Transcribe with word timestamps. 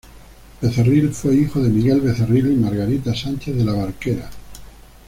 Becerril 0.63 1.11
fue 1.13 1.35
hijo 1.35 1.59
de 1.61 1.69
Miguel 1.69 2.01
Becerril 2.01 2.53
y 2.53 2.55
Margarita 2.55 3.13
Sánchez 3.13 3.55
de 3.55 3.65
la 3.65 3.73
Barquera. 3.73 4.31